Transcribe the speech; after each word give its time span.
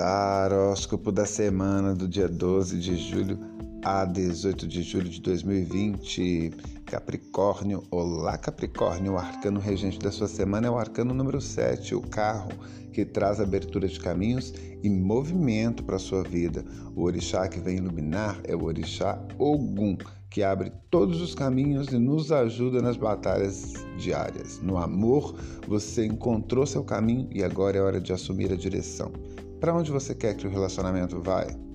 Taróscopo 0.00 1.12
da 1.12 1.26
semana 1.26 1.94
do 1.94 2.08
dia 2.08 2.26
12 2.26 2.78
de 2.78 2.96
julho 2.96 3.38
a 3.82 4.04
18 4.04 4.66
de 4.66 4.82
julho 4.82 5.08
de 5.08 5.20
2020. 5.20 6.52
Capricórnio, 6.84 7.82
olá 7.90 8.36
Capricórnio, 8.36 9.12
o 9.12 9.18
arcano 9.18 9.60
regente 9.60 9.98
da 9.98 10.10
sua 10.10 10.28
semana 10.28 10.66
é 10.66 10.70
o 10.70 10.78
arcano 10.78 11.14
número 11.14 11.40
7, 11.40 11.94
o 11.94 12.02
carro, 12.02 12.50
que 12.92 13.04
traz 13.04 13.40
abertura 13.40 13.88
de 13.88 13.98
caminhos 13.98 14.52
e 14.82 14.90
movimento 14.90 15.82
para 15.82 15.96
a 15.96 16.00
sua 16.00 16.22
vida. 16.22 16.64
O 16.94 17.02
orixá 17.04 17.48
que 17.48 17.60
vem 17.60 17.76
iluminar 17.76 18.40
é 18.44 18.54
o 18.54 18.64
orixá 18.64 19.18
Ogum, 19.38 19.96
que 20.28 20.42
abre 20.42 20.72
todos 20.90 21.20
os 21.20 21.34
caminhos 21.34 21.88
e 21.88 21.98
nos 21.98 22.30
ajuda 22.30 22.82
nas 22.82 22.96
batalhas 22.96 23.72
diárias. 23.96 24.60
No 24.60 24.76
amor, 24.76 25.34
você 25.66 26.04
encontrou 26.04 26.66
seu 26.66 26.84
caminho 26.84 27.28
e 27.32 27.42
agora 27.42 27.78
é 27.78 27.80
hora 27.80 28.00
de 28.00 28.12
assumir 28.12 28.52
a 28.52 28.56
direção. 28.56 29.12
Para 29.60 29.74
onde 29.74 29.90
você 29.90 30.14
quer 30.14 30.34
que 30.34 30.46
o 30.46 30.50
relacionamento 30.50 31.20
vai? 31.20 31.69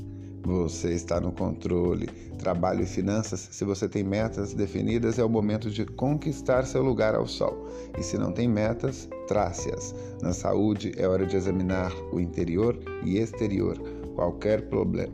Você 0.46 0.94
está 0.94 1.20
no 1.20 1.32
controle. 1.32 2.08
Trabalho 2.38 2.84
e 2.84 2.86
finanças, 2.86 3.48
se 3.52 3.66
você 3.66 3.90
tem 3.90 4.04
metas 4.04 4.54
definidas, 4.54 5.18
é 5.18 5.24
o 5.24 5.30
momento 5.30 5.72
de 5.72 5.86
conquistar 5.86 6.66
seu 6.66 6.84
lugar 6.84 7.16
ao 7.16 7.26
sol. 7.26 7.68
E 7.98 8.04
se 8.04 8.16
não 8.16 8.32
tem 8.32 8.48
metas, 8.48 9.10
trace-as. 9.28 9.96
Na 10.22 10.34
saúde, 10.34 10.94
é 10.98 11.08
hora 11.08 11.26
de 11.26 11.36
examinar 11.36 11.92
o 12.12 12.20
interior 12.20 12.78
e 13.04 13.18
exterior. 13.18 13.76
Qualquer 14.14 14.70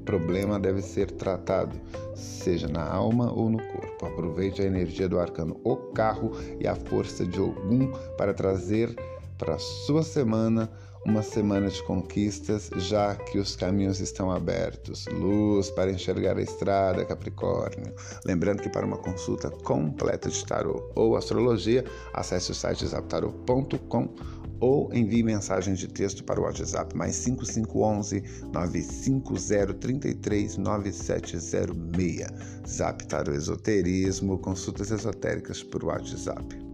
problema 0.06 0.60
deve 0.60 0.82
ser 0.82 1.10
tratado, 1.12 1.76
seja 2.14 2.68
na 2.68 2.86
alma 2.86 3.32
ou 3.32 3.50
no 3.50 3.58
corpo. 3.58 4.06
Aproveite 4.06 4.62
a 4.62 4.66
energia 4.66 5.08
do 5.08 5.18
arcano 5.18 5.60
O 5.64 5.76
Carro 5.76 6.32
e 6.60 6.68
a 6.68 6.76
força 6.76 7.26
de 7.26 7.40
Ogum 7.40 7.92
para 8.18 8.34
trazer 8.34 8.94
para 9.42 9.58
sua 9.58 10.04
semana 10.04 10.72
uma 11.04 11.24
semana 11.24 11.68
de 11.68 11.82
conquistas, 11.86 12.70
já 12.78 13.16
que 13.16 13.40
os 13.40 13.56
caminhos 13.56 14.00
estão 14.00 14.30
abertos. 14.30 15.08
Luz 15.08 15.72
para 15.72 15.92
enxergar 15.92 16.38
a 16.38 16.44
estrada, 16.44 17.04
Capricórnio. 17.04 17.92
Lembrando 18.24 18.62
que 18.62 18.70
para 18.70 18.86
uma 18.86 19.00
consulta 19.00 19.50
completa 19.50 20.30
de 20.30 20.46
tarô 20.46 20.88
ou 20.94 21.18
astrologia, 21.18 21.84
acesse 22.14 22.52
o 22.52 22.54
site 22.54 22.86
zaptarô.com 22.86 24.14
ou 24.60 24.94
envie 24.94 25.24
mensagem 25.24 25.74
de 25.74 25.88
texto 25.88 26.24
para 26.24 26.40
o 26.40 26.44
WhatsApp 26.44 26.96
mais 26.96 27.16
5511 27.16 28.24
95033 28.54 30.58
9706. 30.58 32.28
Zap 32.68 33.08
Tarô 33.08 33.34
Esoterismo, 33.34 34.38
consultas 34.38 34.92
esotéricas 34.92 35.64
por 35.64 35.84
WhatsApp. 35.84 36.71